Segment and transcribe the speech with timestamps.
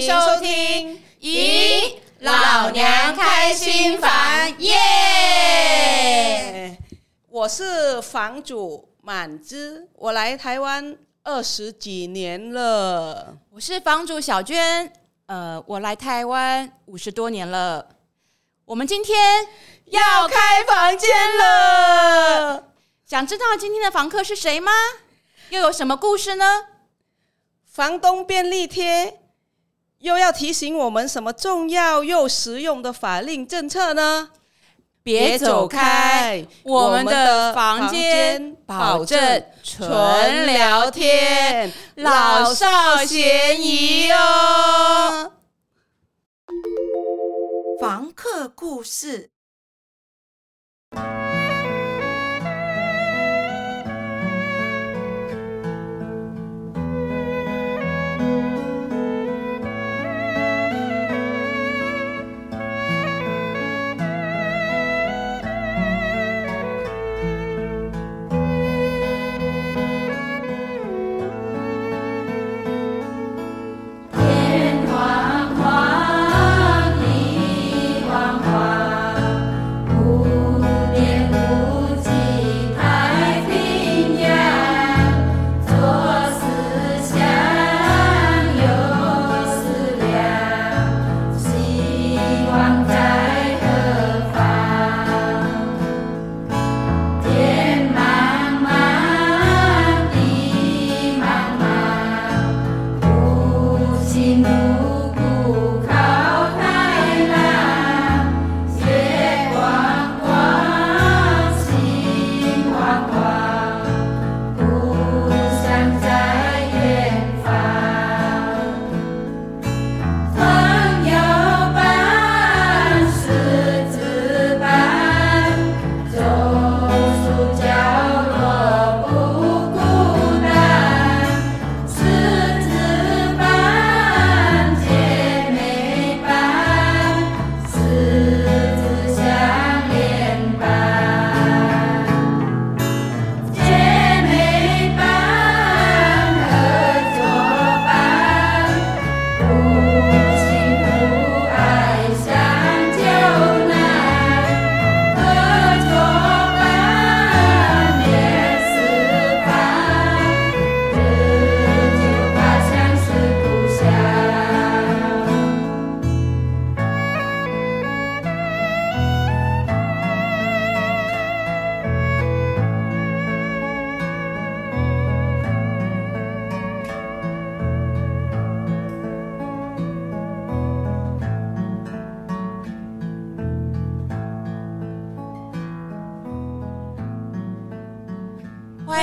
[0.00, 1.02] 迎收听。
[1.20, 4.10] 咦，老娘开新房
[4.60, 4.76] 耶
[6.06, 6.76] ！Yeah!
[7.28, 13.36] 我是房主满之，我来台湾二十几年了。
[13.50, 14.92] 我是房主小娟，
[15.26, 17.84] 呃，我来台湾五十多年了。
[18.66, 19.48] 我们今天
[19.86, 22.72] 要开房间了，
[23.04, 24.70] 想知道今天的房客是谁吗？
[25.50, 26.66] 又有什么故事呢？
[27.66, 29.20] 房东便利贴
[29.98, 34.30] 又要提醒我们什么重要又实用的法令政策呢？
[35.02, 45.32] 别走开，我们的房间保证纯聊天，老少咸宜哦。
[47.80, 49.30] 房客故事。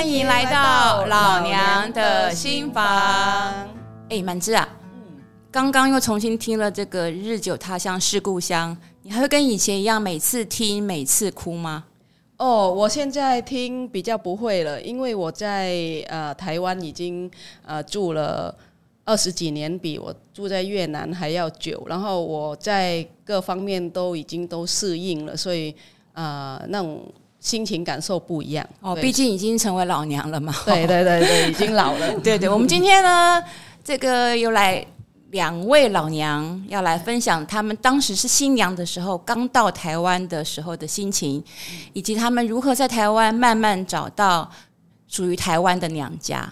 [0.06, 3.68] 欢迎来到老娘的新房。
[4.08, 5.18] 哎，满枝啊，嗯，
[5.50, 8.72] 刚刚又重新听了这个《日久他乡是故乡》，
[9.02, 11.86] 你还会跟以前一样每次听每次哭吗？
[12.38, 15.74] 哦，我现在听比较不会了，因为我在
[16.08, 17.30] 呃台湾已经
[17.66, 18.56] 呃住了
[19.06, 25.76] 二十几年，比我住在越南还要久，然后我在各方面都已经都适应了，所以
[26.14, 27.04] 呃那种。
[27.46, 30.52] 心情感受不一样哦，毕竟已经成为老娘了嘛。
[30.66, 32.12] 对对对对，已经老了。
[32.24, 33.40] 对对，我们今天呢，
[33.84, 34.84] 这个又来
[35.30, 41.44] 两位老娘要来分享他们当时是新娘的时候，刚到台湾的时候的心情，
[41.94, 44.50] 以及他们如何在台湾慢慢找到
[45.08, 46.52] 属于台湾的娘家。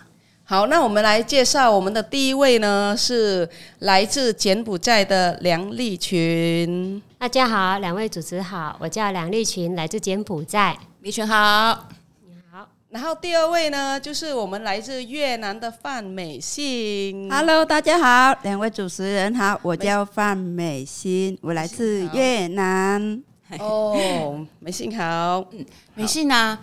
[0.53, 3.50] 好，那我们来介绍我们的第一位呢，是
[3.80, 7.02] 来自柬埔寨的梁丽群。
[7.18, 10.78] 大家好，两位主持好，我叫梁丽群，来自柬埔寨。
[11.00, 11.88] 丽群好，
[12.28, 12.68] 你好。
[12.92, 17.28] 然后第二位呢，就是我们来自越南的范美信。
[17.31, 23.24] Hello，大家好，两位主持人好，我叫范美信，我来自越南。
[23.60, 26.57] 哦，美信好，嗯，美信呢？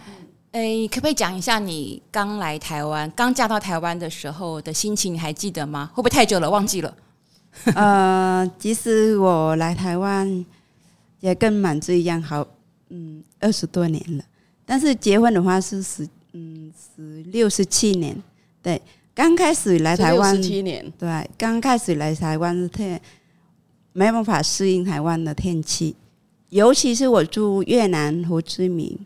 [0.52, 5.14] 哎，可不可以讲一下你刚来台湾、刚嫁到台湾的时候的心情？
[5.14, 5.88] 你还记得吗？
[5.94, 6.97] 会不会太久了忘记了？
[7.75, 10.44] 呃，其实我来台湾
[11.20, 12.44] 也跟满志一样，好，
[12.88, 14.25] 嗯，二十多年了。
[14.67, 18.20] 但是结婚的话是十，嗯，十六十七年。
[18.61, 18.81] 对，
[19.14, 22.82] 刚开始来台湾十七年，对，刚开始来台湾是特
[23.93, 25.94] 没办法适应台湾的天气，
[26.49, 28.99] 尤其是我住越南胡志明。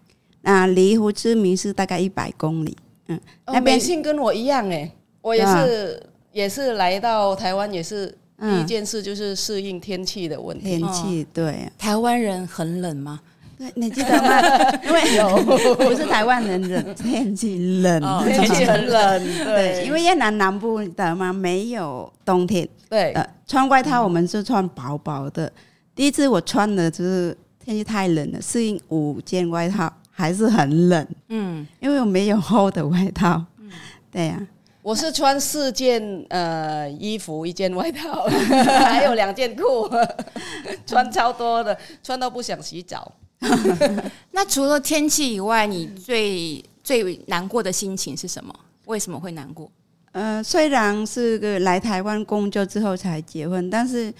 [0.44, 2.76] 啊，离胡志明市大概一百公里。
[3.08, 10.64] 嗯，哦、那边信跟我一样哎，我也是，啊、也是来到台湾，也是第一件事就是适应天气的问题。
[10.64, 13.20] 天气对，台湾人很冷吗？
[13.56, 14.40] 对，你记得吗？
[14.84, 19.44] 因为有不是台湾人冷，天气冷， 天气很冷。
[19.44, 22.68] 对，因为越南南部的嘛，没有冬天。
[22.90, 25.50] 对，呃，穿外套我们是穿薄薄的。
[25.94, 31.06] 第一次我穿的就是天气太冷了，适应五件外套还是很冷。
[31.28, 33.44] 嗯，因为我没有厚的外套。
[33.58, 33.68] 嗯，
[34.10, 34.40] 对呀。
[34.80, 38.24] 我是穿四件呃衣服，一件外套，
[38.84, 39.88] 还有两件裤，
[40.86, 43.10] 穿超多的，穿到不想洗澡。
[44.32, 48.54] 那除了天气以外，你最最难过的心情是什么？
[48.84, 49.70] 为什么会难过？
[50.12, 54.12] 呃，虽然是个来台湾工作之后才结婚，但是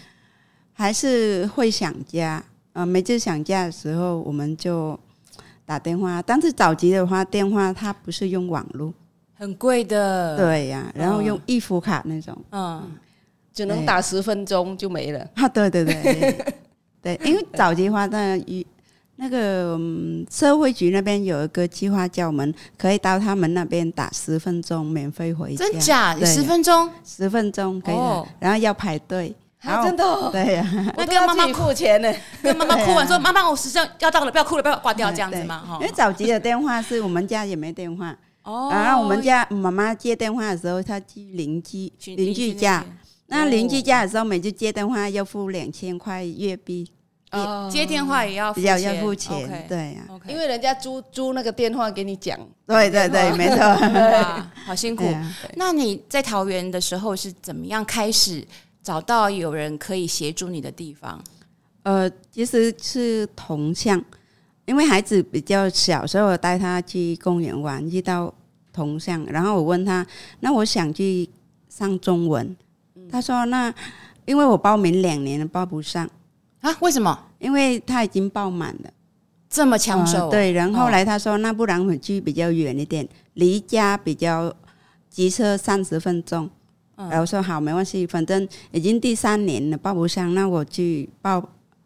[0.73, 2.43] 还是会想家。
[2.73, 4.99] 呃，每次想家的时候，我们就
[5.65, 6.23] 打电话。
[6.23, 8.93] 但是早期的话，电话它不是用网络。
[9.37, 12.83] 很贵的，对呀、啊，然后用预付卡那种，嗯，
[13.53, 15.29] 只能打十分钟就没了。
[15.35, 16.55] 啊，对对对
[17.03, 18.41] 对，因为早期的话，那
[19.17, 25.65] 那个、嗯、社会局那边有一个计划，叫我们可以到他们那边打十分钟免费回家。
[25.65, 26.17] 真假？
[26.25, 26.89] 十分钟？
[27.05, 29.35] 十分钟可以、哦，然后要排队。
[29.65, 30.31] 啊，真的、哦？
[30.33, 32.13] 对呀、 啊，那跟妈妈付钱呢？
[32.43, 38.17] 跟妈妈 哭完说：“妈妈、啊，我时间要到了，不要哭了，不要挂掉，这样子嘛。”哈，因为早期的电话是我们家也没电话。
[38.45, 42.85] 哦，然后我们家妈妈接电话的时候，她去邻居邻居家，
[43.29, 46.91] 那邻居家的时候，每次接电话要付两千块月币。
[47.33, 53.57] 哦，接电话也要付要要付钱，对呀，因为人家租租那个电话给你讲，对对对，没错，
[54.65, 55.05] 好辛苦。
[55.57, 58.47] 那你在桃园的时候是怎么样开始
[58.85, 61.21] 找到有人可以协助你的地方？
[61.83, 64.01] 呃，其实是同乡。
[64.67, 68.33] 因为孩子比较小，所以我带他去公园玩，遇到
[68.73, 70.07] 同乡，然后我问他
[70.41, 71.29] ：“那我想去
[71.69, 72.57] 上中文。”
[73.13, 73.71] 他说：“那
[74.25, 76.09] 因为我报名两年了，报不上
[76.61, 76.75] 啊？
[76.81, 77.27] 为什么？
[77.39, 78.91] 因为他已经报满了，
[79.51, 80.31] 这么抢手、哦呃。
[80.31, 84.51] 对，然后后来他说：“那不然我去比较远一点，离家比较，
[85.11, 86.49] 骑车三十分钟。”
[86.97, 91.43] 然后我说：“好，没关系，反正已经第三年了，报不上，那我去报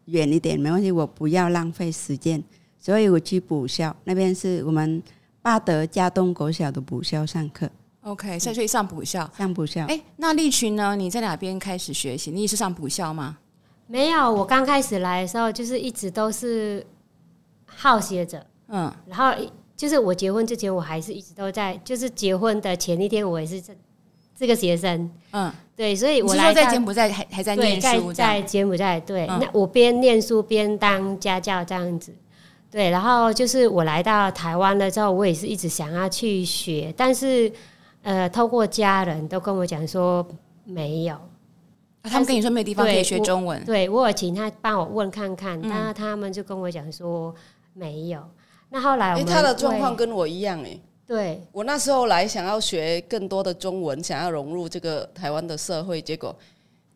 [0.06, 2.42] 远一点，没关系，我不要浪费时间。”
[2.80, 5.02] 所以我去补校，那边是我们
[5.42, 7.68] 巴德家东国小的补校上课。
[8.02, 9.84] OK，所以上补校，上补校。
[9.86, 10.94] 哎，那立群呢？
[10.94, 12.30] 你在哪边开始学习？
[12.30, 13.36] 你也是上补校吗？
[13.88, 16.86] 没有，我刚开始来的时候，就是一直都是
[17.66, 18.46] 好学者。
[18.68, 19.32] 嗯，然后
[19.76, 23.60] 就是我结婚之前，我还是一直都在，就是结婚的前一天，我也是
[24.38, 25.10] 这这个学生。
[25.32, 29.00] 嗯，对，所以我来在柬埔寨还还在念书，在柬埔寨。
[29.00, 32.12] 对，嗯、那我边念书边当家教这样子。
[32.70, 37.50] 对，然后就是我来到台湾了之后，我也是一直想要去学，但是
[38.02, 40.26] 呃，透过家人都跟我讲说
[40.64, 41.16] 没有，
[42.02, 47.34] 他们跟你说没有地方可以学中文，对，对我有请他帮我问看看，但是他们就跟我讲说
[47.74, 48.20] 没有。
[48.70, 56.36] 那后来我，他的状况跟我一样哎，对我那时候来想要学更多的中文，想要融入这个台湾的社会，结果。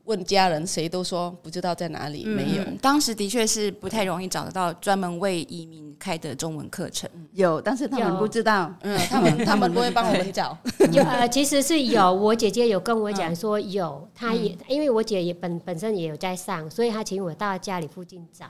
[0.05, 2.65] 问家人，谁都说不知道在哪里，嗯、没有。
[2.81, 7.09] 当时的确是不太容易找得到专门为移民开的中文课程。
[7.35, 10.59] 有，但是他们不知道，嗯，他们 他们不会帮我们找。
[10.93, 18.47] 有，呃， 其实是有，我姐姐有跟我讲说有，她也因为我姐也本本身也有在上，所以她请我到家里附近找。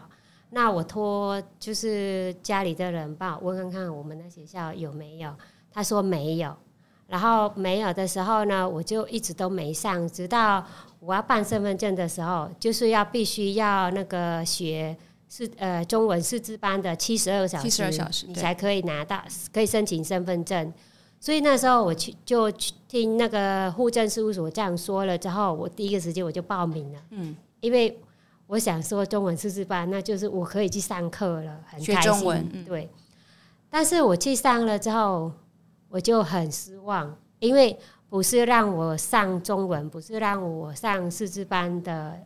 [0.54, 5.32] 那我托就是家里的人帮我问看看我们的学校有没有，
[5.72, 6.54] 他说没有。
[7.08, 10.64] 然后没有的时候呢，我就一直都没上，直到
[10.98, 14.96] 我要办身份证的时候，就是要必须要那个学
[15.28, 20.72] 是呃中文师资班的七十二小时，七十二小时你才可以拿到，可以申请身份证。
[21.20, 26.98] 所以那时候我去就去听那个户政事务所这样说了之后，我第一个时间我就报名了。
[27.10, 27.98] 嗯，因为
[28.52, 31.94] 我想说中文四字班，那就是我可以去上课了，很开心。
[31.94, 32.90] 学中文，嗯、对。
[33.70, 35.32] 但是我去上了之后。
[35.94, 37.78] 我就很失望，因为
[38.08, 42.18] 不是让我上中文，不是让我上四字班的，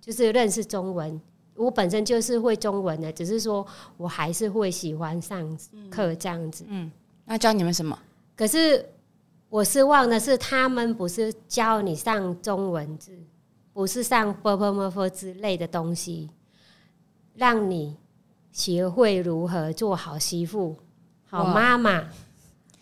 [0.00, 1.20] 就是认识中文。
[1.56, 5.58] 我本身就是会中文的，只是说我还是会喜欢上
[5.90, 6.64] 课这样子。
[6.68, 6.88] 嗯，
[7.24, 7.98] 那教你们什么？
[8.36, 8.88] 可是
[9.48, 13.10] 我失望的是，他们不是教你上中文字，
[13.72, 16.28] 不是上 purple 之类的东西，
[17.34, 17.96] 让你
[18.52, 20.76] 学会如何做好媳妇、
[21.24, 22.08] 好妈妈、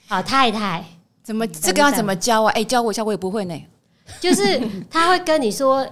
[0.06, 0.84] 好太太。
[1.22, 2.50] 怎么这个要怎么教啊？
[2.52, 3.62] 诶，教我一下，我也不会呢。
[4.18, 4.58] 就是
[4.90, 5.86] 他会跟你说，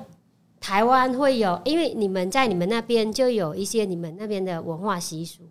[0.58, 5.42] 台湾会有，因为你们在你们那边就有一些你们那边的文化习俗。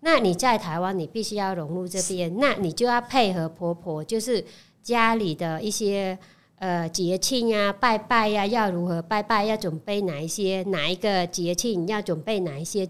[0.00, 4.42] 那你在台湾，你必须要融入这边，那你就要配合婆婆，就是
[4.82, 6.18] 家里的一些。
[6.60, 12.88] 呃节庆啊，拜拜呀、啊，要如何拜拜，要准备哪一些，哪一个节庆要准备哪一些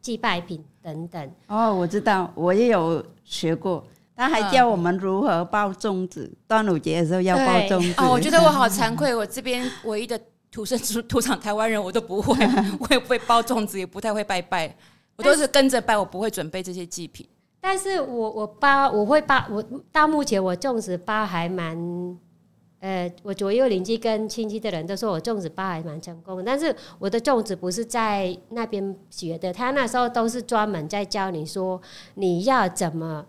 [0.00, 1.30] 祭拜品等等。
[1.46, 3.84] 哦，我知道，我也有学过。
[4.16, 7.94] 他还教我们如何包粽子，端午节的时候要包粽子。
[7.96, 12.34] 哦，我觉得我好惭愧，我这边唯一的土生土长台湾人，我都不会，
[12.80, 14.76] 我也不会包粽子，也不太会拜拜，
[15.16, 17.26] 我都是跟着拜，我不会准备这些祭品。
[17.62, 21.74] 但是我我包我会包，我到目前我粽子包还蛮，
[22.80, 26.42] 呃，我左右邻居跟亲戚的人都说我粽子包还蛮成功。
[26.44, 31.80] 但是我的粽子不是在那边学的，他那时候都是专门在教你说
[32.14, 33.24] 你要怎么。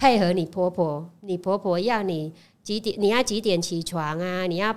[0.00, 2.32] 配合你婆婆，你婆婆要你
[2.62, 2.94] 几点？
[3.00, 4.46] 你要几点起床啊？
[4.46, 4.72] 你要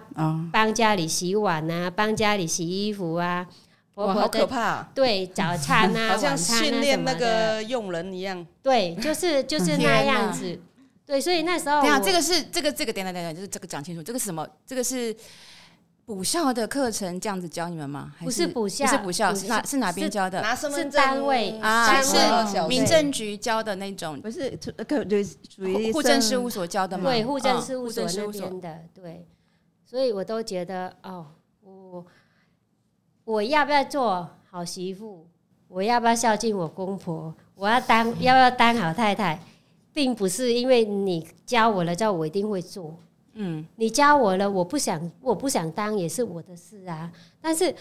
[0.51, 3.45] 帮家里洗碗啊，帮家里洗衣服啊。
[3.93, 4.81] 婆婆好可怕！
[4.95, 8.43] 对，早餐啊， 好像训练那个佣人一样。
[8.63, 10.59] 对，就是就是那样子。
[11.11, 14.47] 对，所以那时候，等下这个是这个这个，等等等等，就是这个讲清楚，这个是什么？
[14.65, 15.15] 这个是。
[16.03, 18.13] 补校的课程这样子教你们吗？
[18.19, 20.41] 不是补校，不是补校，是哪是哪边教的？
[20.41, 24.49] 拿身份证是单位啊，是民政局教的那种，不是
[24.89, 27.09] 可就属于户政事务所教的吗？
[27.09, 29.25] 对，户政事务所那边的，对。
[29.85, 31.27] 所以我都觉得哦，
[31.61, 32.05] 我
[33.23, 35.25] 我要不要做好媳妇？
[35.69, 37.33] 我要不要孝敬我公婆？
[37.55, 39.39] 我要当要不要当好太太？
[39.93, 42.97] 并不是因为你教我了之后，我一定会做。
[43.33, 47.09] 嗯，你教我了，我不想，我不想当也是我的事啊。
[47.41, 47.73] 但是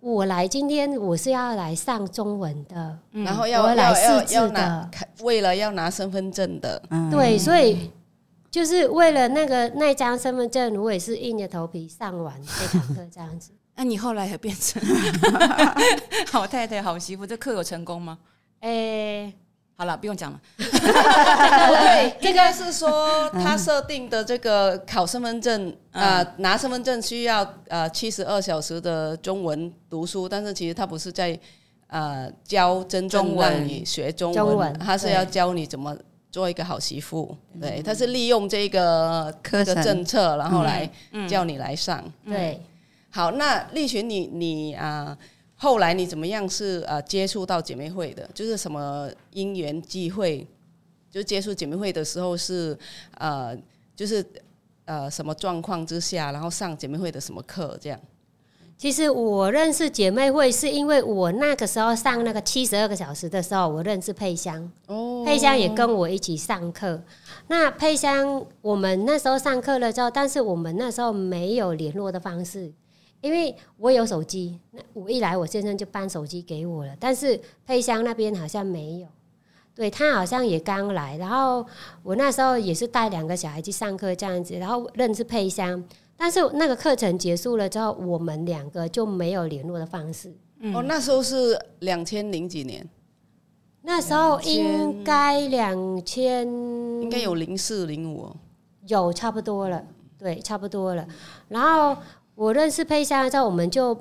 [0.00, 7.90] 我来今天我是要来上中文的，嗯、然后要我来试字的，为了要拿身份证的，嗯、对，所以
[8.50, 13.52] 就是为了那个那张身份证，我也是硬着头皮上完这堂课这样子。
[13.76, 14.82] 那你后来也变成
[16.32, 18.18] 好太太、好媳妇，这课有成功吗？
[18.60, 18.70] 诶、
[19.26, 19.34] 欸。
[19.82, 20.40] 好了，不用讲了。
[20.56, 31.36] 对，这个是说他设定的这个考身份证，呃，拿身份证需要呃七十二小时的中文读书，但是其实他不是在
[31.88, 35.96] 呃教真正让你学中文，他是要教你怎么
[36.30, 37.36] 做一个好媳妇。
[37.60, 40.88] 对，他是利用这个科的政策，然后来
[41.28, 42.00] 叫你来上。
[42.24, 42.62] 对，
[43.10, 45.18] 好，那丽群，你你啊。
[45.62, 48.28] 后来你怎么样是呃接触到姐妹会的？
[48.34, 50.44] 就是什么因缘际会，
[51.08, 52.76] 就接触姐妹会的时候是
[53.16, 53.56] 呃
[53.94, 54.26] 就是
[54.86, 58.00] 呃什么状况之下，然后上姐妹会的什么课这样？
[58.76, 67.00] 其实我认识姐妹会是因为我那个时候上那个七十二个小时的时候，我认识佩香哦，佩香也跟我一起上课。
[67.46, 72.72] 那佩香我们那时候上课了之后，但是我们那时候没有联络的方式。
[73.22, 76.92] 因为我有手机，那我一来，我先生就搬手机给我了。
[76.98, 79.06] 但是佩香那边好像没有，
[79.76, 81.16] 对，他好像也刚来。
[81.18, 81.64] 然后
[82.02, 85.82] 我那时候也是带两个小孩去上课这样子，然后认识佩香。
[86.16, 90.34] 但是那个课程结束了之后，我们两个就没有联络的方式。
[90.58, 92.84] 嗯、哦，那时候是两千零几年，
[93.82, 96.44] 那时候应该两千，
[97.00, 98.34] 应该有零四零五，
[98.88, 99.86] 有差不多了，
[100.18, 101.06] 对，差不多了。
[101.46, 101.96] 然后。
[102.42, 103.96] 我认识佩香之后，我们就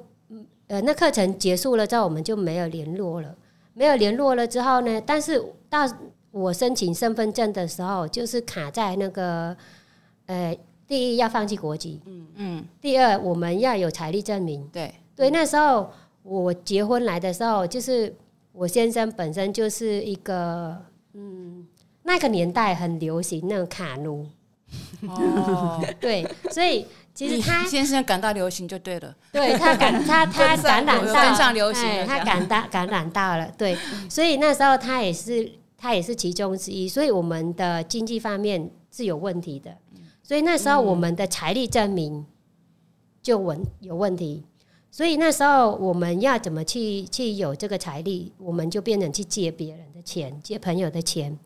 [0.66, 3.36] 呃，那课程结束了之后，我们就没有联络了。
[3.76, 5.88] 没有联络了之后呢，但是到
[6.32, 9.56] 我申请身份证的时候，就是卡在那个
[10.26, 10.58] 呃，
[10.88, 15.30] 第一要放弃国籍，嗯嗯，第二我们要有财力证明，对对。
[15.30, 15.92] 那时候
[16.24, 18.12] 我结婚来的时候，就是
[18.54, 20.76] 我先生本身就是一个
[21.14, 21.68] 嗯，
[22.02, 24.26] 那个年代很流行那种卡奴，
[25.08, 26.88] 哦， 对，所以。
[27.13, 33.77] 其实他先生感到流行就对了， 对他感他 他感染到跟上流行，他感到感染到了，对，
[34.10, 39.77] 所以那时候他也是他也是其中之一，所以我们的经济方面是有问题的，
[40.24, 42.25] 所以那时候我们的财力证明
[43.22, 44.46] 就问有问题，
[44.89, 51.38] 所以那时候我们要怎么去去有这个财力，我们就变成去借别人的钱，借朋友的钱，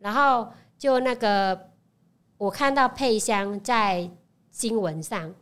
[0.00, 1.68] 然后就那个
[2.36, 4.10] 我看到佩香在。
[4.54, 5.34] 新闻上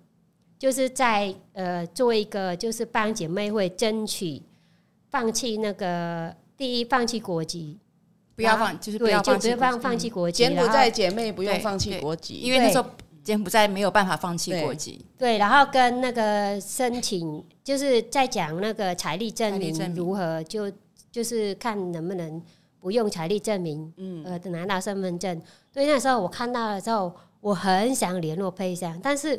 [0.58, 4.40] 就是在呃做一个，就是帮姐妹会争取
[5.10, 7.78] 放弃那个第一放弃国籍，
[8.34, 10.44] 不要放就是不要放弃放放弃国籍。
[10.44, 12.88] 柬埔寨姐妹不用放弃国籍，因为那时候
[13.22, 15.04] 柬埔寨没有办法放弃国籍。
[15.18, 20.72] 对，然后跟那个申请，就是在讲那个财力证明如何，就
[21.10, 22.42] 就是看能不能
[22.80, 25.38] 不用财力证明，嗯，呃，拿到身份证。
[25.70, 27.14] 所以那时候我看到了之后。
[27.42, 29.38] 我很想联络佩香，但是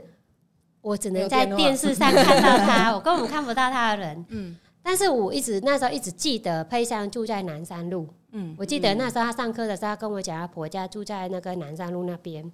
[0.82, 4.26] 我只能在电视上看到他， 我根本看不到他的人。
[4.30, 8.08] 嗯，但是我一直那时候一直记得佩香住在南山路。
[8.34, 12.52] 嗯，我记得那时候他上课的时候，他跟我讲，他婆家住在那个南山路那边。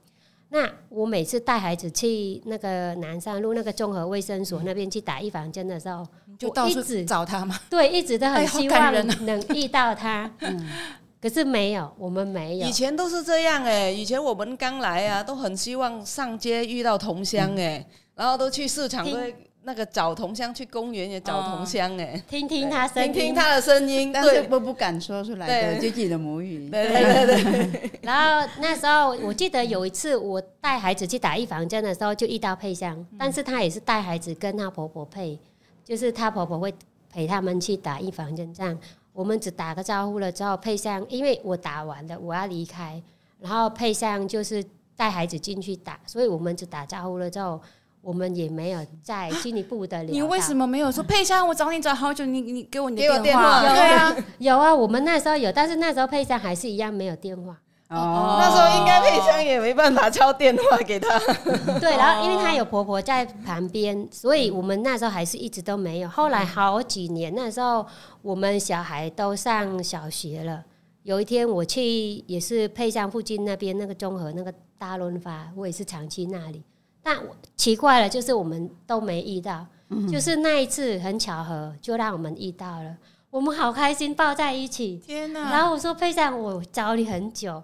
[0.51, 6.05] 那我每次带孩子去那个南山路那个综合卫生所那边去打预防针的时候，
[6.37, 7.59] 就到处找他嘛？
[7.69, 8.91] 对，一直都很希望
[9.25, 10.29] 能遇到他。
[10.39, 10.69] 嗯，
[11.21, 12.67] 可是没有，我们没有。
[12.67, 19.17] 以前都是这样哎、欸，以前我们刚来啊，都很希望上街遇到同乡哎、欸，然后都去市场都。
[19.63, 26.69] 那个找同乡去公园也找同乡哎、欸，听听他声音，听听他的声音，但是不不敢说出来的自己的母语。
[26.69, 27.91] 对对对对。
[28.01, 35.37] 然后那时候我记得有一次我带孩子去打预防针的时候，就遇到佩香，但是她也是带孩子跟她婆婆配，
[35.83, 36.73] 就是她婆婆会
[37.11, 38.51] 陪他们去打预防针。
[38.53, 38.75] 这样
[39.19, 43.01] 我们只打个招呼了之后，佩香因为我打完了我要离开，
[43.39, 44.63] 然后佩香就是
[44.95, 47.59] 带孩子进去打，所以我们只打招呼了之后。
[48.01, 50.13] 我们也没有再进一步的聊。
[50.13, 51.45] 你为什么没有说佩香？
[51.45, 53.61] 我找你找好久，你你给我你的电话。
[53.61, 57.57] 有啊，有啊，我们那时候有，但是那时候佩香还是一样没有电话。
[57.89, 61.17] 哦，那时候应该佩香也没办法敲电话给他。
[61.79, 66.09] 对，然后因为她有婆婆在旁边，所以我们那时候还是一直都没有。
[66.09, 67.85] 后来好几年，那时候
[68.21, 70.63] 我们小孩都上小学了。
[71.03, 76.61] 有一天我去，也是佩香附近那边那个综合那个大润发，我也是常去那里。
[77.01, 77.17] 但
[77.55, 82.95] 奇怪了，就是我们都没遇到，嗯、就是那一次很巧合，就让我们遇到了，
[83.31, 84.97] 我们好开心，抱在一起。
[84.97, 85.49] 天哪！
[85.49, 87.63] 然后我说佩珊，我找你很久，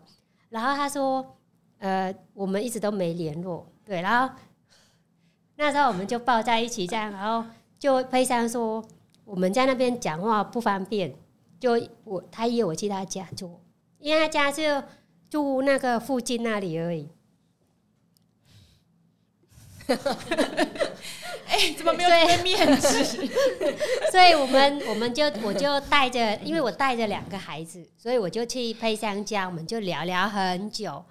[0.50, 1.38] 然后他说，
[1.80, 4.36] 呃，我们一直都没联络，对，然后
[5.56, 8.84] 那时候我们就抱在一起这样，然后就非常说
[9.24, 11.16] 我们在那边讲话不方便，
[11.60, 11.72] 就
[12.04, 13.60] 我他约我去他家住，
[14.00, 14.84] 因为他家就
[15.30, 17.10] 住那个附近那里而已。
[21.48, 23.04] 哎、欸，怎么没有给面子？
[24.12, 31.03] 所以我们我们就我就带着，因为我带着两个孩子，所以我就去配香家，我们就聊聊很久，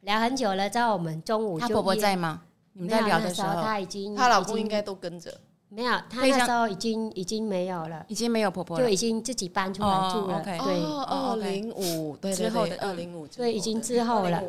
[0.00, 2.42] 聊很久了之后，我们中午就他婆婆在吗？
[2.72, 5.32] 你们在聊的时候，他已经他老公应该都跟着，
[5.68, 10.40] 没有，他那时候已经已经没有了，已经没有婆婆了，就已经自己搬出来住了。
[10.42, 14.42] 对，二零五对之后的二零五，对，已经之后了。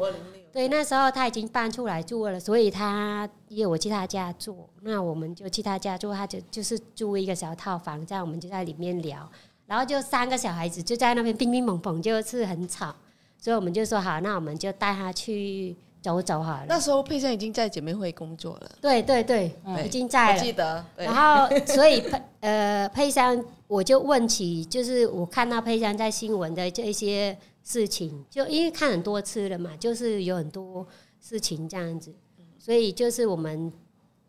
[0.53, 9.27] 对，那时候他已经搬出来住了，所以他约我去他家住，那我们就去他家住，他就就是租一个小套房，这样我们就在里面聊，
[9.65, 12.93] 然后就三个小孩子就在那边乒乒乓乓，就是很吵，
[13.39, 16.65] 所以我们就说好，那我们就带他去走走好了。
[16.69, 19.85] 那时候佩珊已经在姐妹会工作了，对对对，对。
[19.85, 20.85] 已经在了，记得。
[20.95, 27.37] 然后 所以佩呃佩香，我就问起，就是我看到佩香在新闻的这些。
[27.65, 30.85] 事情就因为看很多次了嘛，就是有很多
[31.21, 32.13] 事情这样子，
[32.59, 33.71] 所以就是我们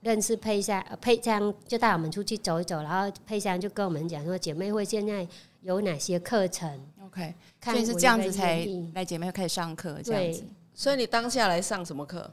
[0.03, 5.27] 认识佩香，佩香就带我们出去走一走，然后佩香就跟我们讲说姐妹会现在
[5.63, 10.45] 有哪些课程，OK，所以是这样子才来姐妹会开始上课，这样子。
[10.73, 12.31] 所以你当下来上什么课？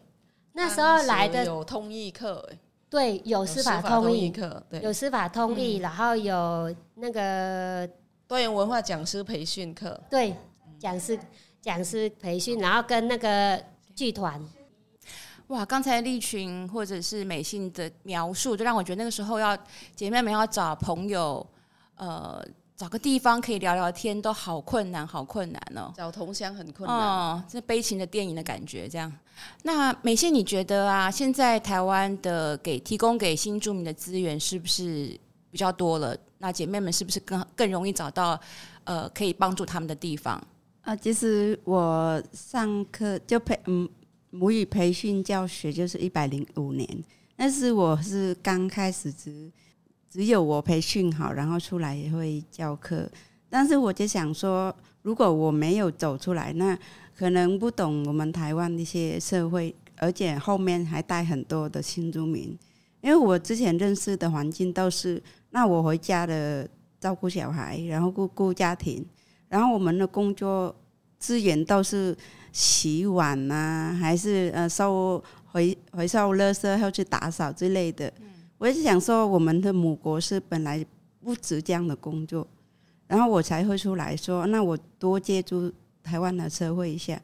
[0.53, 2.47] 那时候来的有通译课，
[2.91, 7.89] 对，有司法通译课，对，有司法通译，然后有那个
[8.27, 10.35] 多元文化讲师培训课，对。
[10.77, 11.19] 讲师
[11.61, 14.43] 讲师培训，然后跟那个剧团，
[15.49, 15.63] 哇！
[15.63, 19.55] 刚才丽群或者是美信的描述，就让我觉得那个时候要
[19.95, 21.47] 姐妹们要找朋友，
[21.97, 22.43] 呃，
[22.81, 25.93] 找个地方可以聊聊天，都好困难，好困难哦。
[25.95, 28.89] 找同乡很困难，哦，这悲情的电影的感觉。
[28.89, 29.13] 这样，
[29.61, 35.15] 那美信，你觉得啊，现在台湾的给提供给新住民的资源是不是
[35.51, 36.17] 比较多了？
[36.39, 38.39] 那姐妹们是不是更更容易找到
[38.85, 40.43] 呃可以帮助他们的地方？
[40.81, 43.87] 啊，其实我上课就培嗯
[44.31, 47.03] 母语培训教学就是一百零五年，
[47.35, 49.51] 但是我是刚开始只
[50.11, 53.09] 只有我培训好，然后出来也会教课。
[53.49, 56.77] 但是我就想说，如果我没有走出来，那
[57.17, 62.57] 可能不懂我们台湾的一些社会，而且后面还带很多的新住民。
[62.99, 65.21] 因为我之前认识的环境都是，
[65.51, 66.67] 那我回家的
[66.99, 69.05] 照顾小孩，然后顾顾家庭。
[69.47, 70.75] 然后我们的工作
[71.19, 72.15] 资源都是
[72.51, 78.11] 洗碗、啊，还是呃收回回收垃圾，或去打扫之类的。
[78.61, 80.85] 我也是想说，我们的母国是本来
[81.19, 82.47] 不止这样的工作，
[83.07, 87.19] 然后我才会出来说，那我多接触台湾的社会一下，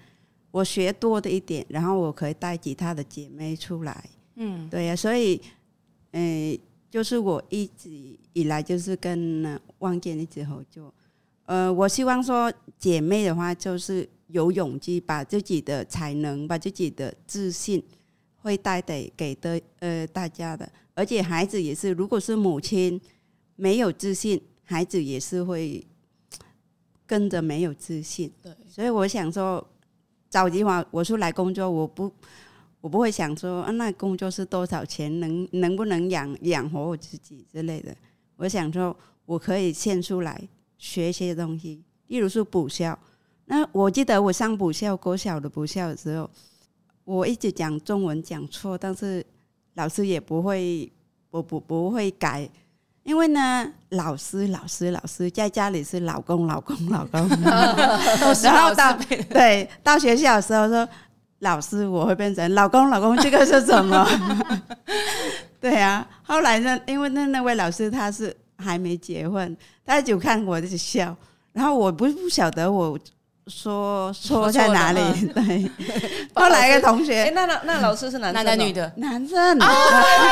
[0.49, 4.03] 我学多的一点，然后我可以带其他的姐妹出来。
[4.33, 5.39] 嗯，对呀、啊，所以，
[6.13, 10.91] 嗯、呃，就是我一直以来就是跟望见一直合作。
[11.45, 17.83] 呃，我希望说姐妹的话，就是有勇气把自己的才能、把自己的自信，
[18.37, 20.67] 会带给给的呃大家的。
[20.97, 22.99] 而且孩子也是，如果是母亲
[23.55, 25.85] 没有自信，孩子也是会
[27.05, 28.31] 跟着没有自信。
[28.41, 29.63] 对，所以我想说，
[30.27, 32.11] 早期话我出来工作，我不
[32.81, 37.95] 我不会想说啊，那工作是多少钱，能能不能养养活我自己之类的。
[38.35, 42.97] 我想说，我可以献出来学一些东西，例如说补校。
[43.45, 46.27] 那我记得我上补校，国小的补校的时候，
[47.03, 49.23] 我一直讲中文讲错，但是
[49.77, 50.91] 老师也不会，
[51.29, 52.49] 不不不会改。
[53.03, 57.29] 因为呢，老师老师老师在家里是老公老公老公，
[58.43, 58.91] 然后到
[59.29, 60.89] 对到学校的时候说
[61.39, 64.05] 老师，我会变成老公老公，这个是什么？
[65.61, 71.15] 对啊，后来呢，因为那那位老师他是还没结婚，他就看我就笑，
[71.53, 72.99] 然后我不不晓得我。
[73.47, 74.99] 说说在哪里？
[75.33, 75.71] 对，
[76.35, 78.91] 后来一个同学，那那那老师是男生，男的女的？
[78.97, 79.67] 男生啊，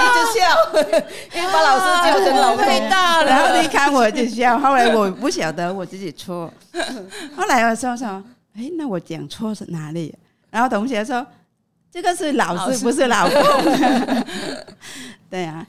[0.03, 0.45] 一直笑，
[1.35, 3.27] 因为把老师叫成老太大了。
[3.27, 6.51] 然后你看我就笑，后来我不晓得我自己错，
[7.35, 8.23] 后来我说说，
[8.57, 10.13] 哎，那我讲错是哪里？
[10.51, 11.25] 然后同学说，
[11.91, 13.41] 这个是老师，不是老公。
[15.29, 15.65] 对啊，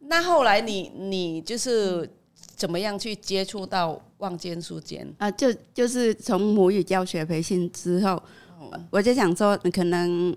[0.00, 2.08] 那后来你你就是。
[2.54, 5.30] 怎么样去接触到望见书间啊？
[5.32, 8.12] 就就是从母语教学培训之后，
[8.58, 10.34] 哦、我就想说，可能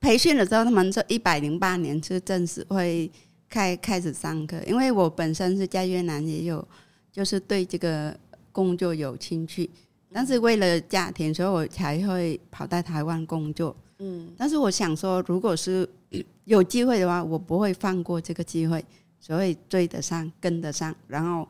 [0.00, 3.10] 培训了之后，他们说一百零八年是正式会
[3.48, 4.60] 开开始上课。
[4.66, 6.66] 因为我本身是在越南也有，
[7.10, 8.14] 就是对这个
[8.52, 9.68] 工作有兴趣，
[10.12, 13.74] 但是为了家庭，所以我才会跑到台湾工作。
[14.00, 15.88] 嗯，但是我想说，如果是
[16.44, 18.84] 有机会的话，我不会放过这个机会。
[19.20, 21.46] 所以追得上，跟得上，然后，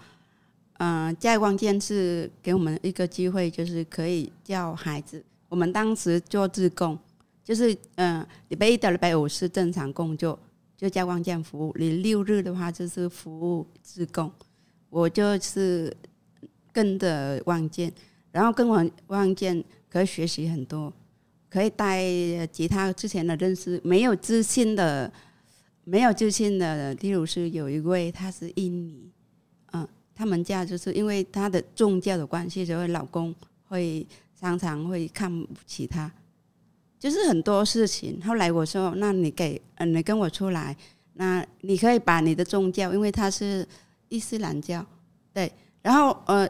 [0.79, 5.25] 嗯、呃，在望见是给我们一个机会，就是可以教孩子。
[5.49, 6.99] 我们当时做志工，
[7.45, 10.39] 就是嗯，礼拜一到礼拜五是正常工作，
[10.77, 11.75] 就在望见服务。
[11.79, 14.33] 你六日的话就是服务志工，
[14.91, 15.95] 我就是
[16.73, 17.93] 跟着望见，
[18.33, 20.93] 然后跟我望见可以学习很多，
[21.49, 22.03] 可以带
[22.49, 25.13] 其他之前的认识没有自信的。
[25.88, 29.11] 没有自信的，例如是有一位，他是印尼，
[29.72, 33.35] 嗯，他们家就是因为他的宗教的关系，所以老公
[33.68, 34.07] 会
[34.38, 36.12] 常常会看不起他，
[36.98, 38.20] 就是很多事情。
[38.20, 40.77] 后来我说，那你给，嗯，你跟我出来，
[41.14, 43.66] 那你可以把你的宗教，因为他是
[44.11, 44.85] 伊斯兰教，
[45.33, 46.46] 对，然后呃，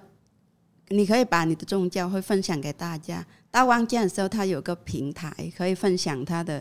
[0.89, 3.25] 你可以把你的宗教会分享给大家。
[3.53, 6.61] 到望见的时候，他有个平台可以分享他的。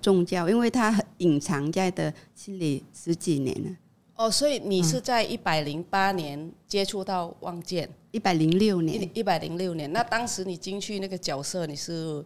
[0.00, 3.70] 宗教，因为他隐藏在的心里十几年了。
[4.16, 9.92] 哦，所以你是在一百零八年接触到望见，一百零六年，一百零六年。
[9.92, 12.24] 那当时你进去那个角色，你是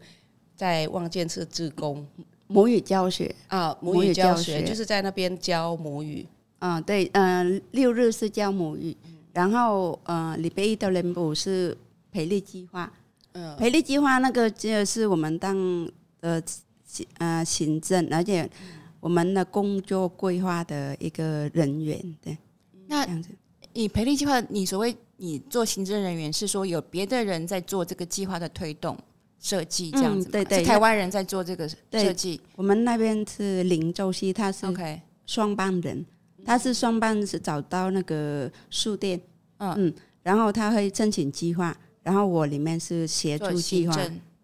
[0.54, 2.06] 在望见是志工，
[2.46, 6.26] 母语教学啊，母语教学就是在那边教母语。
[6.58, 8.94] 啊，对，嗯、呃，六日是教母语，
[9.32, 11.74] 然后呃，礼拜一到礼拜五是
[12.12, 12.92] 培力计划。
[13.32, 15.56] 嗯，培力计划那个就是我们当
[16.20, 16.42] 呃。
[17.18, 18.48] 呃，行政，而且
[18.98, 22.36] 我们的工作规划的一个人员，对，
[22.86, 23.06] 那
[23.74, 28.96] 以培力计划，你所谓你做行政人员，是说有别的人在做这个计划的推动
[29.38, 32.40] 设计这样子，嗯，对对，是台湾人在做这个设计。
[32.56, 34.66] 我们那边是林周熙，他是
[35.26, 36.04] 双办人
[36.40, 36.46] ，Okay.
[36.46, 39.20] 他是双班是找到那个书店，
[39.58, 43.94] 嗯嗯，然后他会申请计划，然后我里面是协助计划，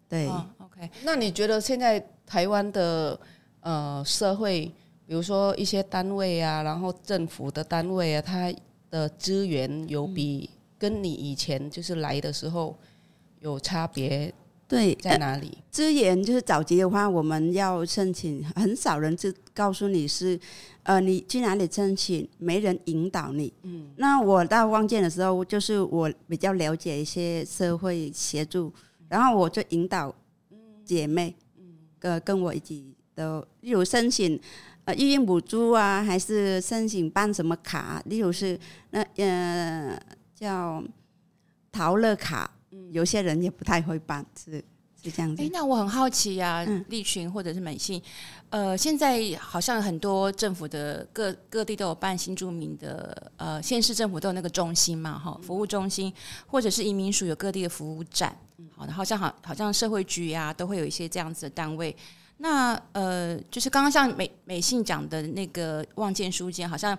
[0.09, 0.89] 对，哦，OK。
[1.03, 2.07] 那你觉得现在？
[2.27, 3.19] 台湾的
[3.61, 4.73] 呃社会，
[5.07, 8.53] 比如说一些单位啊，然后政府的单位啊，它
[8.91, 12.77] 的资源有比跟你以前就是来的时候
[13.41, 14.33] 有差别？
[14.67, 15.59] 对，在哪里？
[15.71, 20.41] 资源就是早期的话，我们要申请，很少人就告诉你是
[20.85, 23.53] 呃你去哪里申请，没人引导你。
[23.63, 28.73] 嗯，那我到望见的时候，就是我比较了解一些社会协助，
[29.07, 30.13] 然后我就引导
[30.83, 31.37] 姐妹。
[32.05, 34.39] 呃，跟我一起的，例如申请
[34.85, 38.03] 呃育婴补助啊，还是申请办什么卡？
[38.05, 39.99] 例如是那呃
[40.35, 40.85] 叫
[41.73, 42.51] 陶乐卡，
[42.91, 44.63] 有些人也不太会办，是
[45.05, 45.43] 是这样子。
[45.43, 48.03] 哎，那我很好奇呀、啊，立群或者是美信，
[48.51, 56.13] 呃，现在好像很多政府的各各地都有办新住民的，呃，县市政府都有那个中心嘛，哈，服务中心，
[56.47, 58.35] 或者是移民署有各地的服务站。
[58.77, 61.95] 好的，好像好，好像社会局呀、啊，都会有一些这样子的单位。
[62.39, 66.97] 那呃，就是刚刚像美美信讲的那个望见书间，好像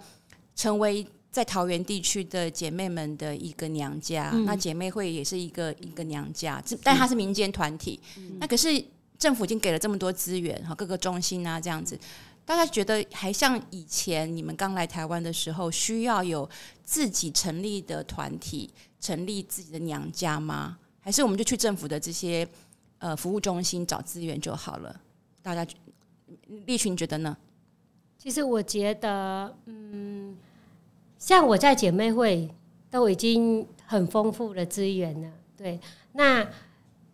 [0.55, 4.31] 成为在桃园地区的姐妹们的一个娘家。
[4.33, 7.99] 嗯、那姐妹会也是一个一个娘家，但它是民间团体。
[8.15, 8.81] 嗯、那可是
[9.19, 11.99] 政府已经给了这么多资源和各个中心啊，这样子，
[12.45, 16.49] 大家觉得还像以前你们刚来台湾的时候，需要有
[16.85, 20.77] 自己成立的团体，成立自己的娘家吗？
[21.01, 22.47] 还是我们就去政府的这些
[22.99, 25.01] 呃服务中心找资源就好了？
[25.41, 25.67] 大家
[26.65, 27.35] 立群觉得呢？
[28.17, 30.35] 其实我觉得，嗯，
[31.25, 32.47] 像我在姐妹会
[32.91, 35.79] 都已经很丰富的资源了，对。
[36.11, 36.47] 那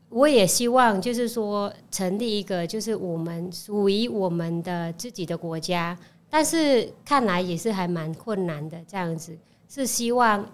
[0.10, 5.98] 我也希望，就是说成立一个，就是我们属于我们的自己的国家，
[6.30, 9.34] 但是看来也是还蛮困难的，这样子
[9.70, 10.46] 是希望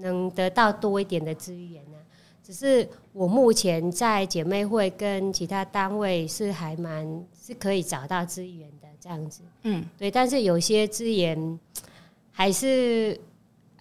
[0.00, 1.98] 能得到多一点的资源呢。
[2.42, 8.88] 只是我目前在姐妹会跟其他单位是还蛮是可以找到资源的。
[8.98, 11.58] 这样子，嗯，对，但是有些资源
[12.32, 13.18] 还是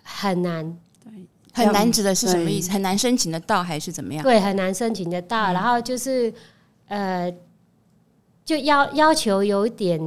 [0.03, 1.11] 很难，对，
[1.53, 2.69] 很难指的是什么意思？
[2.71, 4.21] 很难申请得到还是怎么样？
[4.21, 5.51] 对，很难申请得到。
[5.51, 6.31] 嗯、然后就是，
[6.87, 7.33] 呃，
[8.45, 9.99] 就要要求有点，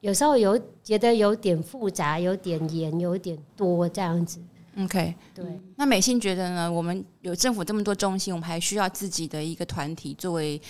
[0.00, 4.38] 有时候有觉得有点复杂，有点严，有点多这样子。
[4.78, 5.44] OK，对。
[5.76, 6.70] 那美信觉得呢？
[6.70, 10.60] 我们有政府这么多中心，我们还需要自己的一个团体作为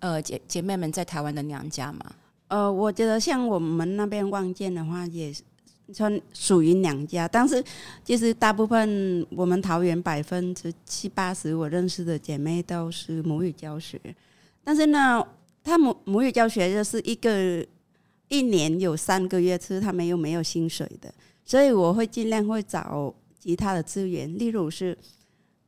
[0.00, 2.00] 呃姐姐妹们在台湾的娘家吗？
[2.48, 5.32] 呃，我觉得像我们那边望见的话，也
[5.92, 7.62] 算属于娘家，但是
[8.04, 13.98] 其实大部分我们桃园百分之七八十我认识的姐妹都是母语教学，
[14.62, 15.26] 但是呢，
[15.64, 17.66] 她母母语教学就是一个
[18.28, 21.12] 一年有三个月是他们又没有薪水的，
[21.44, 24.96] 所以我会尽量会找其他的资源，例如是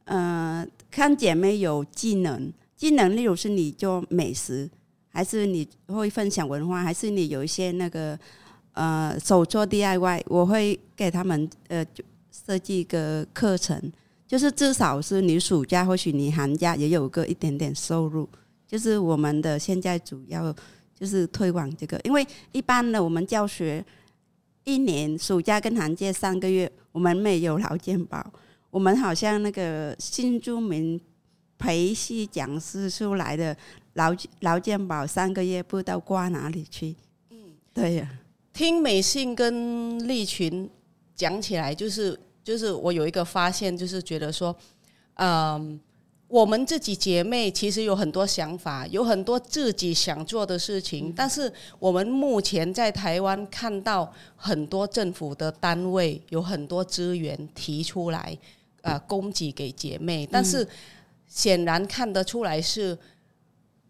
[0.05, 4.71] 呃，看姐妹有技能，技能例如是你做美食。
[5.17, 8.19] 还是你会分享文化，还是你有一些那个
[8.75, 11.85] 呃手做 DIY，我会给他们呃
[12.31, 13.93] 设计一个课程，
[14.29, 18.29] 就是至少是你暑假或许你寒假也有个一点点收入。
[18.67, 20.55] 就是我们的现在主要
[20.95, 23.85] 就是推广这个，因为一般的我们教学
[24.65, 28.25] 一年暑假跟寒假三个月，我们没有劳健保，
[28.71, 31.01] 我们好像那个新住民
[31.59, 33.57] 培训讲师出来的。
[33.95, 36.97] 劳劳健保三个月不知道挂哪里去？
[37.31, 37.37] 嗯，
[37.73, 38.11] 对呀。
[38.55, 40.71] 听美信跟利群
[41.17, 44.55] 讲起来，就是就是我有一个发现，就是觉得说，
[45.15, 45.79] 嗯，
[46.29, 58.39] 我们自己姐妹其实有很多想法，有很多自己想做的事情，但是我们目前在台湾看到很多政府的单位有很多资源提出来，
[58.83, 60.65] 呃，供给给姐妹，但是
[61.27, 62.97] 显然看得出来是。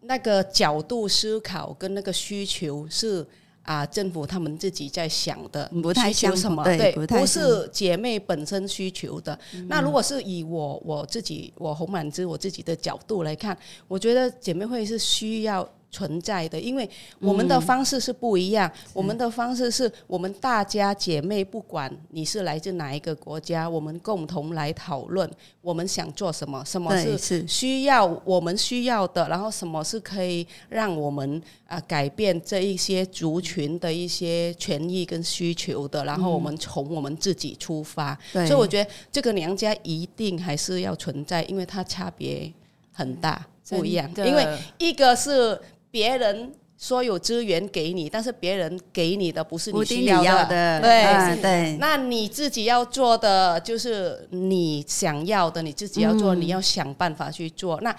[0.07, 3.27] 那个角度思考跟那个需求是
[3.64, 6.62] 啊，政府他们自己在想的，不太需求什么？
[6.62, 9.37] 对，不，不是姐妹本身需求的。
[9.55, 15.68] 嗯、那如果是以我我自己我洪满枝我自己的角度来看，我觉得姐妹会是需要。
[15.94, 16.88] 存在的，因为
[17.20, 18.68] 我们的方式是不一样。
[18.68, 25.30] 嗯、我们的方式是我们大家姐妹，不管你是来自哪一个国家，我们共同来讨论，
[25.62, 38.18] 我们想做什么，什么是需要我们需要的，然后什么是可以让我们啊改变这一些族群的一些权益跟需求的，然后我们从我们自己出发。
[38.33, 42.52] 嗯、所以我觉得这个娘家一定还是要存在，因为它差别
[42.92, 44.11] 很大，不一样。
[44.16, 45.57] 因为一个是。
[45.94, 51.76] 别人说有资源给你，但是别人给你的不是你需要的，要的对、啊、对。
[51.78, 57.80] 那你自己要做的就是你想要的，你自己要做，嗯、你要想办法去做。
[57.80, 57.94] 那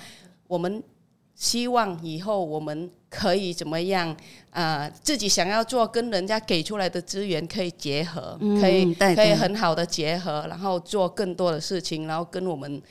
[0.46, 0.84] 我们
[1.36, 4.10] 希望以后我们可以怎么样？
[4.50, 12.82] 啊、呃，自己想要做，跟人家给出来的资源可以结合，嗯、可以可以很好的结合，然后做更多的事情，然后跟我们。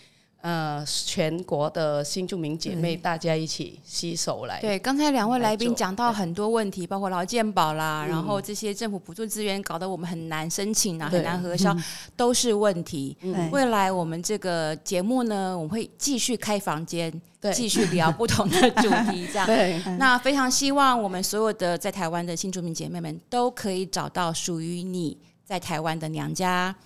[0.44, 4.60] 呃，全国的新住民姐妹，大家一起携手来。
[4.60, 11.82] 对，刚才两位来宾讲到很多问题，包括劳健保啦，嗯、然后这些政府补助资源搞得我们很难申请啊，很难核销，嗯、
[12.14, 13.16] 都是问题。
[13.22, 19.46] 嗯、未来我们这个节目呢，我们会继续开房间，对继续聊不同的主题，这样。
[19.48, 19.80] 对。
[19.96, 26.76] 那非常希望我们所有的在台湾的新住民姐妹们都可以找到属于你在台湾的娘家。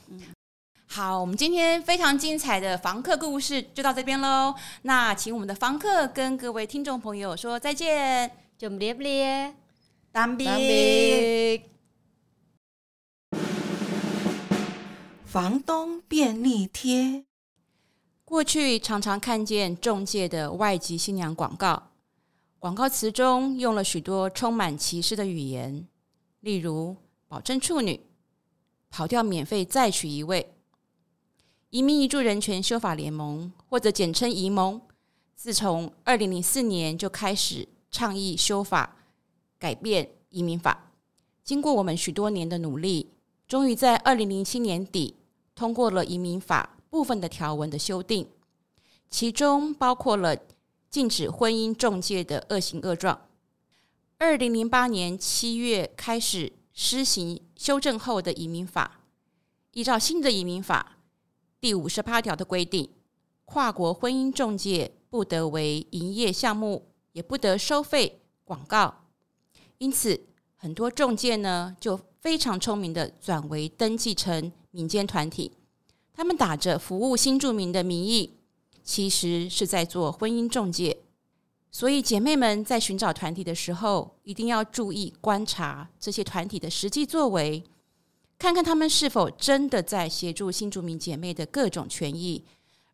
[0.89, 4.55] 嗯好，我们今天非常精彩的房客故事就到这边喽。
[4.83, 9.55] 那请我们的房客跟各位听众朋友说再见，就别别，
[10.11, 11.63] 当别。
[15.27, 17.25] 房东便利贴。
[18.25, 21.91] 过去常常看见中介的外籍新娘广告，
[22.59, 25.87] 广告词中用了许多充满歧视的语言，
[26.41, 26.97] 例如
[27.29, 28.01] “保证处女”，
[28.91, 30.55] 跑掉免费再娶一位。
[31.71, 34.81] 移民移住人权修法联盟，或者简称移盟，
[35.37, 38.97] 自从二零零四年就开始倡议修法
[39.59, 40.93] 改变移民法。
[41.45, 43.11] 经过我们许多年的努力，
[43.47, 45.17] 终于在二零零七年底
[45.55, 48.27] 通过了移民法部分的条文的修订，
[49.11, 50.35] 其中包括了
[50.89, 53.27] 禁止婚姻中介的恶行恶状，
[54.17, 59.01] 二零零八年七月开始施行修正后的移民法，
[59.73, 60.97] 依照新的移民法
[61.61, 62.89] 第五十八条的规定，
[63.45, 69.03] 跨国婚姻中介不得为营业项目，也不得收费广告。
[69.79, 70.21] 因此，
[70.55, 75.53] 很多中介呢就非常聪明的转为登记成民间团体，
[76.13, 78.39] 他们打着服务新住民的名义，
[78.85, 80.99] 其实是在做婚姻中介。
[81.71, 87.63] 所以，姐妹们在寻找团体的时候，一定要注意观察这些团体的实际作为，
[88.39, 92.45] 看看他们是否真的在协助新住民姐妹的各种权益，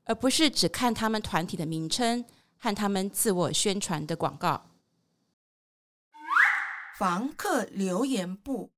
[0.04, 2.24] 而不是只看他们团体的名称
[2.56, 4.64] 和他们自我宣传的广告。
[6.98, 8.70] 房客留言簿，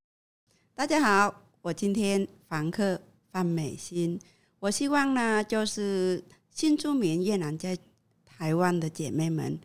[0.75, 3.01] 大家好，我今天房客
[3.31, 4.19] 范美心，
[4.59, 7.79] 我希望呢，就是新住民越南在
[8.25, 9.59] 台湾的姐妹们。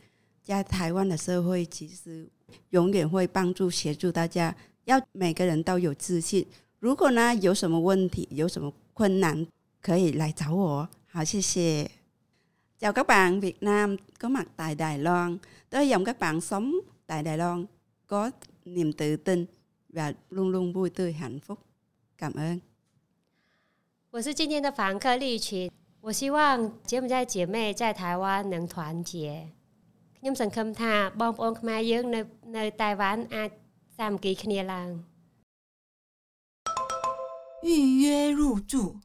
[0.43, 2.27] 在台湾的社会，其实
[2.71, 4.53] 永远会帮助协助大家。
[4.85, 6.45] 要每个人都有自信。
[6.80, 9.46] 如果呢有什么问题，有什么困难，
[9.82, 10.88] 可以来找我。
[11.12, 11.90] 好，谢谢。
[12.78, 15.38] Chào các bạn Việt Nam có mặt tại Đài Loan.
[15.70, 16.74] Tôi hy vọng các bạn sống
[17.06, 17.66] tại Đài Loan
[18.06, 18.30] có
[18.64, 19.46] niềm tự tin
[19.88, 21.58] và luôn luôn vui tươi hạnh phúc.
[22.18, 22.60] Cảm ơn。
[24.10, 25.70] 我是今天的房客丽群。
[26.00, 29.48] 我希望柬埔寨姐妹在台湾能团结。
[30.20, 32.20] ខ្ញុំសង្ឃឹមថាបងប្អូនខ្មែរយើងនៅ
[32.56, 33.02] នៅ台湾
[33.34, 33.50] អាច
[33.98, 34.88] សាមគ្គីគ្នាឡើង
[37.63, 38.99] 预约入住。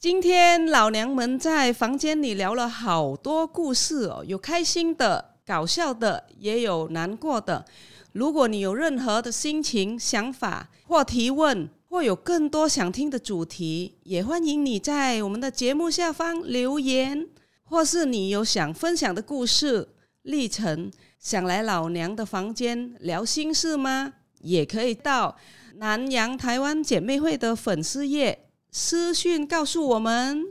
[0.00, 7.64] 今天老娘们在房间里聊了好多故事哦，有开心的、搞笑的，也有难过的。
[8.12, 17.28] 如果你有任何的心情、想法或提问，或有更多想听的主题，也欢迎你在我们的节目下方留言，
[17.62, 19.88] 或是你有想分享的故事。
[20.22, 24.14] 历程想来老娘的房间聊心事吗？
[24.40, 25.36] 也可以到
[25.76, 30.44] 南洋台湾姐妹会的粉丝页私讯告诉我们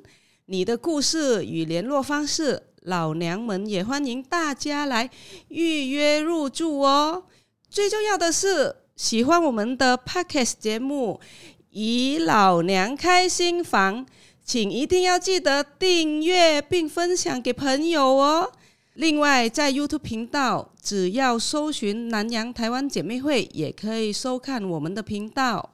[0.46, 2.64] 你的故事与联络方式。
[2.82, 5.10] 老娘们也欢迎大家来
[5.48, 7.24] 预约入住哦。
[7.70, 11.22] 最重要的是，喜欢我们的 Podcast 节目
[11.70, 14.06] 《以老娘开新房》，
[14.44, 18.52] 请一定要记得订阅并分享给朋友哦。
[18.96, 25.72] 另外，在 YouTube 频道，只要搜寻“南洋台湾姐妹会”，也可以收看我们的频道。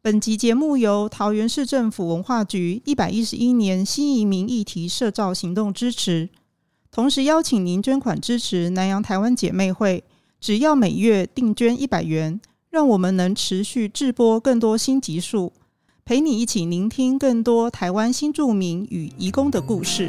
[0.00, 6.28] 本集节目由桃园市政府文化局一百一十一年新移民议题社造行动支持，
[6.92, 10.04] 同时邀请您捐款支持南洋台湾姐妹会，
[10.40, 15.52] 只要每月定捐一百元，让我们能持续制播更多新集数，
[16.04, 20.08] 陪你一起聆听更多台湾新住民与移工的故事。